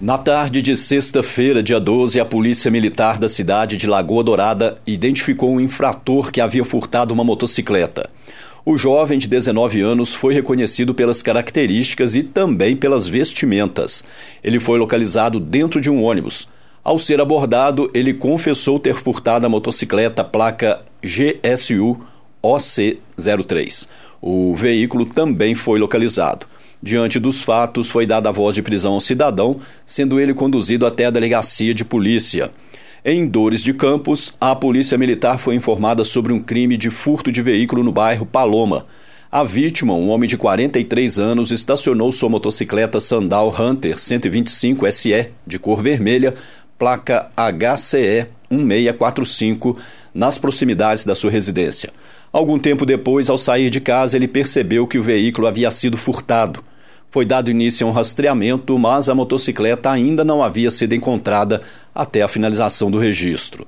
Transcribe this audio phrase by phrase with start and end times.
[0.00, 5.52] Na tarde de sexta-feira, dia 12, a Polícia Militar da cidade de Lagoa Dourada identificou
[5.52, 8.08] um infrator que havia furtado uma motocicleta.
[8.64, 14.04] O jovem de 19 anos foi reconhecido pelas características e também pelas vestimentas.
[14.44, 16.46] Ele foi localizado dentro de um ônibus.
[16.84, 21.98] Ao ser abordado, ele confessou ter furtado a motocicleta placa GSU
[22.40, 23.88] OC03.
[24.22, 26.46] O veículo também foi localizado.
[26.82, 31.06] Diante dos fatos, foi dada a voz de prisão ao cidadão, sendo ele conduzido até
[31.06, 32.50] a delegacia de polícia.
[33.04, 37.42] Em Dores de Campos, a Polícia Militar foi informada sobre um crime de furto de
[37.42, 38.86] veículo no bairro Paloma.
[39.30, 45.58] A vítima, um homem de 43 anos, estacionou sua motocicleta Sandal Hunter 125 SE, de
[45.58, 46.34] cor vermelha,
[46.78, 49.76] placa HCE 1645,
[50.14, 51.90] nas proximidades da sua residência.
[52.32, 56.62] Algum tempo depois, ao sair de casa, ele percebeu que o veículo havia sido furtado.
[57.10, 61.62] Foi dado início a um rastreamento, mas a motocicleta ainda não havia sido encontrada
[61.94, 63.66] até a finalização do registro.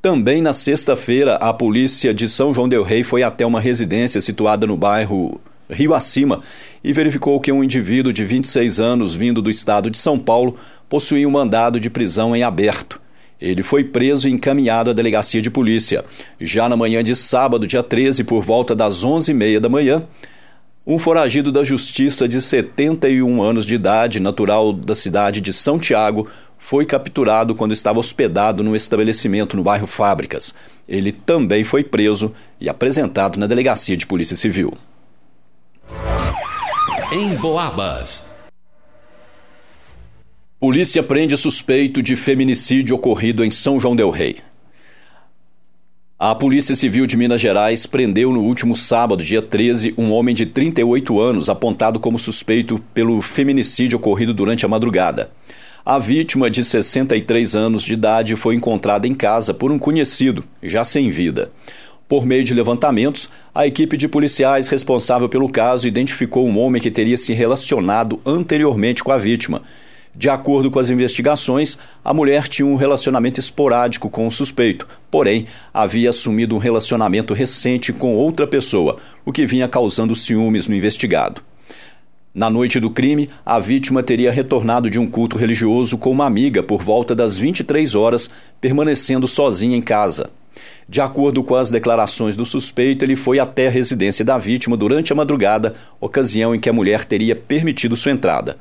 [0.00, 4.66] Também na sexta-feira, a polícia de São João del Rei foi até uma residência situada
[4.66, 6.40] no bairro Rio Acima
[6.82, 11.26] e verificou que um indivíduo de 26 anos, vindo do estado de São Paulo, possuía
[11.26, 13.00] um mandado de prisão em aberto.
[13.42, 16.04] Ele foi preso e encaminhado à delegacia de polícia.
[16.40, 20.04] Já na manhã de sábado, dia 13, por volta das 11h30 da manhã,
[20.86, 26.28] um foragido da Justiça de 71 anos de idade, natural da cidade de São Tiago,
[26.56, 30.54] foi capturado quando estava hospedado num estabelecimento no bairro Fábricas.
[30.88, 34.72] Ele também foi preso e apresentado na delegacia de Polícia Civil.
[37.10, 38.31] Em Boabas.
[40.62, 44.36] Polícia prende suspeito de feminicídio ocorrido em São João del Rei.
[46.16, 50.46] A Polícia Civil de Minas Gerais prendeu no último sábado, dia 13, um homem de
[50.46, 55.32] 38 anos apontado como suspeito pelo feminicídio ocorrido durante a madrugada.
[55.84, 60.84] A vítima, de 63 anos de idade, foi encontrada em casa por um conhecido, já
[60.84, 61.50] sem vida.
[62.06, 66.88] Por meio de levantamentos, a equipe de policiais responsável pelo caso identificou um homem que
[66.88, 69.60] teria se relacionado anteriormente com a vítima
[70.14, 75.46] de acordo com as investigações, a mulher tinha um relacionamento esporádico com o suspeito, porém
[75.72, 81.42] havia assumido um relacionamento recente com outra pessoa, o que vinha causando ciúmes no investigado.
[82.34, 86.62] Na noite do crime, a vítima teria retornado de um culto religioso com uma amiga
[86.62, 88.30] por volta das 23 horas,
[88.60, 90.30] permanecendo sozinha em casa.
[90.88, 95.12] De acordo com as declarações do suspeito, ele foi até a residência da vítima durante
[95.12, 98.58] a madrugada, ocasião em que a mulher teria permitido sua entrada.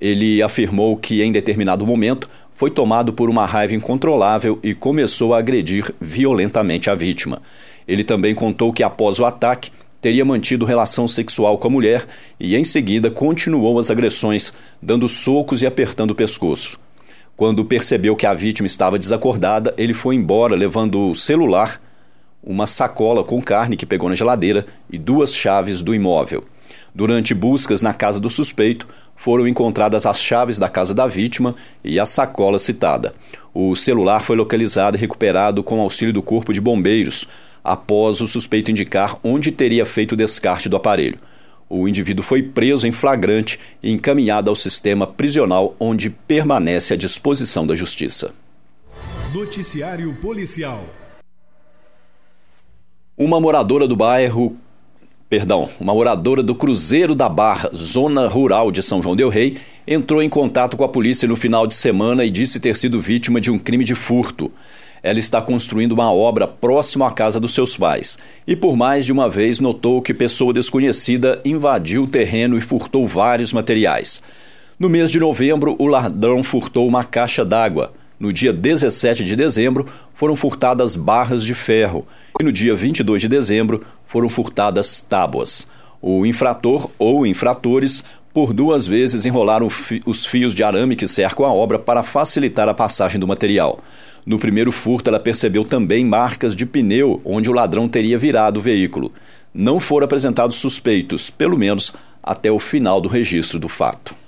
[0.00, 5.38] Ele afirmou que, em determinado momento, foi tomado por uma raiva incontrolável e começou a
[5.38, 7.42] agredir violentamente a vítima.
[7.86, 12.06] Ele também contou que, após o ataque, teria mantido relação sexual com a mulher
[12.38, 16.78] e, em seguida, continuou as agressões, dando socos e apertando o pescoço.
[17.36, 21.80] Quando percebeu que a vítima estava desacordada, ele foi embora levando o celular,
[22.42, 26.44] uma sacola com carne que pegou na geladeira e duas chaves do imóvel.
[26.94, 31.98] Durante buscas na casa do suspeito, foram encontradas as chaves da casa da vítima e
[31.98, 33.14] a sacola citada.
[33.52, 37.26] O celular foi localizado e recuperado com auxílio do Corpo de Bombeiros,
[37.64, 41.18] após o suspeito indicar onde teria feito o descarte do aparelho.
[41.68, 47.66] O indivíduo foi preso em flagrante e encaminhado ao sistema prisional, onde permanece à disposição
[47.66, 48.32] da Justiça.
[49.34, 50.84] Noticiário Policial.
[53.16, 54.56] Uma moradora do bairro
[55.28, 60.22] perdão, uma moradora do Cruzeiro da Barra, zona rural de São João del Rei, entrou
[60.22, 63.50] em contato com a polícia no final de semana e disse ter sido vítima de
[63.50, 64.50] um crime de furto.
[65.02, 69.12] Ela está construindo uma obra próximo à casa dos seus pais e por mais de
[69.12, 74.22] uma vez notou que pessoa desconhecida invadiu o terreno e furtou vários materiais.
[74.78, 77.92] No mês de novembro, o ladrão furtou uma caixa d'água.
[78.24, 82.06] No dia 17 de dezembro, foram furtadas barras de ferro.
[82.40, 85.68] E no dia 22 de dezembro, foram furtadas tábuas.
[86.00, 89.68] O infrator ou infratores, por duas vezes, enrolaram
[90.06, 93.84] os fios de arame que cercam a obra para facilitar a passagem do material.
[94.24, 98.62] No primeiro furto, ela percebeu também marcas de pneu onde o ladrão teria virado o
[98.62, 99.12] veículo.
[99.52, 101.92] Não foram apresentados suspeitos, pelo menos
[102.22, 104.23] até o final do registro do fato.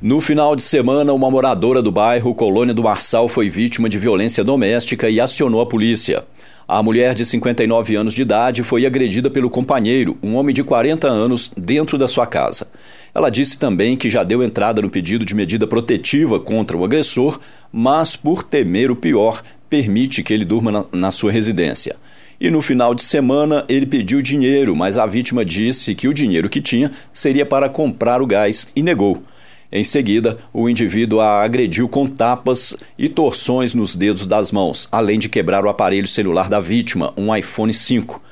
[0.00, 4.44] No final de semana, uma moradora do bairro Colônia do Marçal foi vítima de violência
[4.44, 6.22] doméstica e acionou a polícia.
[6.68, 11.08] A mulher de 59 anos de idade foi agredida pelo companheiro, um homem de 40
[11.08, 12.68] anos, dentro da sua casa.
[13.14, 17.40] Ela disse também que já deu entrada no pedido de medida protetiva contra o agressor,
[17.72, 21.96] mas, por temer o pior, permite que ele durma na, na sua residência.
[22.38, 26.50] E no final de semana ele pediu dinheiro, mas a vítima disse que o dinheiro
[26.50, 29.22] que tinha seria para comprar o gás e negou.
[29.70, 35.18] Em seguida, o indivíduo a agrediu com tapas e torções nos dedos das mãos, além
[35.18, 38.22] de quebrar o aparelho celular da vítima, um iPhone 5.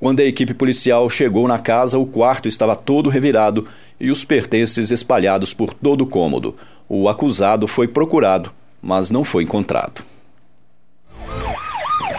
[0.00, 3.66] Quando a equipe policial chegou na casa, o quarto estava todo revirado
[4.00, 6.54] e os pertences espalhados por todo o cômodo.
[6.88, 10.02] O acusado foi procurado, mas não foi encontrado.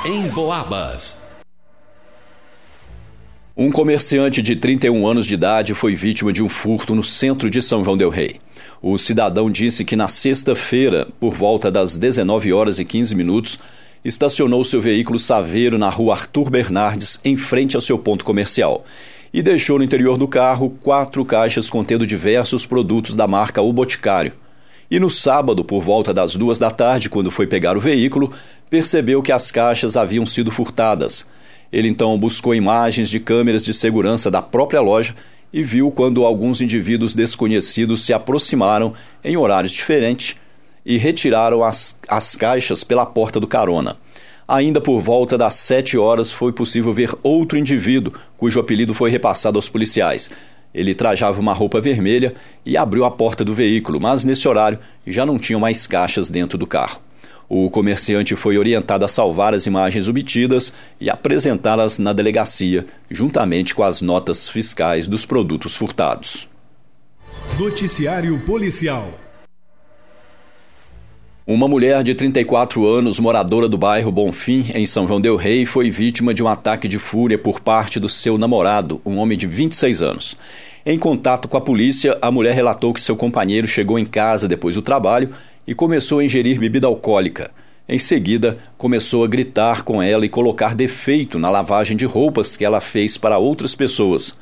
[0.05, 1.17] Em Boabas.
[3.57, 7.61] Um comerciante de 31 anos de idade foi vítima de um furto no centro de
[7.61, 8.39] São João Del Rei.
[8.81, 13.59] O cidadão disse que na sexta-feira, por volta das 19 horas e 15 minutos,
[14.05, 18.85] estacionou seu veículo Saveiro na rua Arthur Bernardes, em frente ao seu ponto comercial,
[19.33, 24.31] e deixou no interior do carro quatro caixas contendo diversos produtos da marca O Boticário.
[24.89, 28.31] E no sábado, por volta das duas da tarde, quando foi pegar o veículo,
[28.69, 31.25] percebeu que as caixas haviam sido furtadas.
[31.71, 35.13] Ele então buscou imagens de câmeras de segurança da própria loja
[35.51, 38.93] e viu quando alguns indivíduos desconhecidos se aproximaram
[39.23, 40.35] em horários diferentes
[40.85, 43.97] e retiraram as, as caixas pela porta do carona.
[44.47, 49.59] Ainda por volta das sete horas foi possível ver outro indivíduo, cujo apelido foi repassado
[49.59, 50.31] aos policiais.
[50.73, 52.33] Ele trajava uma roupa vermelha
[52.65, 56.57] e abriu a porta do veículo, mas nesse horário já não tinham mais caixas dentro
[56.57, 56.99] do carro.
[57.49, 63.81] O comerciante foi orientado a salvar as imagens obtidas e apresentá-las na delegacia, juntamente com
[63.81, 66.47] as notas fiscais dos produtos furtados.
[67.57, 69.11] Noticiário Policial
[71.51, 75.89] uma mulher de 34 anos, moradora do bairro Bonfim, em São João Del Rei, foi
[75.89, 80.03] vítima de um ataque de fúria por parte do seu namorado, um homem de 26
[80.03, 80.37] anos.
[80.85, 84.75] Em contato com a polícia, a mulher relatou que seu companheiro chegou em casa depois
[84.75, 85.31] do trabalho
[85.69, 87.51] e começou a ingerir bebida alcoólica.
[87.87, 92.65] Em seguida, começou a gritar com ela e colocar defeito na lavagem de roupas que
[92.65, 94.33] ela fez para outras pessoas.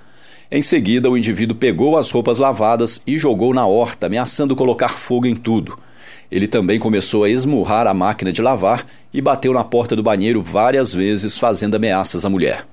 [0.49, 5.27] Em seguida, o indivíduo pegou as roupas lavadas e jogou na horta, ameaçando colocar fogo
[5.27, 5.77] em tudo.
[6.31, 10.41] Ele também começou a esmurrar a máquina de lavar e bateu na porta do banheiro
[10.41, 12.65] várias vezes, fazendo ameaças à mulher.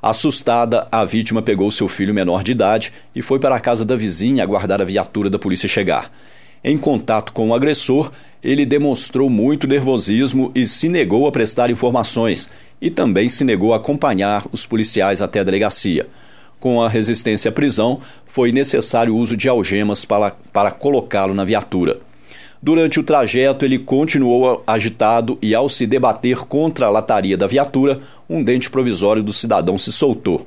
[0.00, 3.96] Assustada, a vítima pegou seu filho menor de idade e foi para a casa da
[3.96, 6.10] vizinha aguardar a viatura da polícia chegar.
[6.62, 8.10] Em contato com o agressor,
[8.42, 12.48] ele demonstrou muito nervosismo e se negou a prestar informações
[12.80, 16.06] e também se negou a acompanhar os policiais até a delegacia.
[16.60, 21.44] Com a resistência à prisão, foi necessário o uso de algemas para, para colocá-lo na
[21.44, 22.00] viatura.
[22.60, 28.00] Durante o trajeto, ele continuou agitado e, ao se debater contra a lataria da viatura,
[28.28, 30.44] um dente provisório do cidadão se soltou.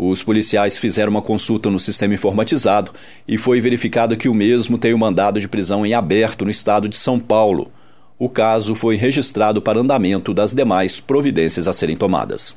[0.00, 2.92] Os policiais fizeram uma consulta no sistema informatizado
[3.26, 6.88] e foi verificado que o mesmo tem o mandado de prisão em aberto no estado
[6.88, 7.72] de São Paulo.
[8.16, 12.56] O caso foi registrado para andamento das demais providências a serem tomadas.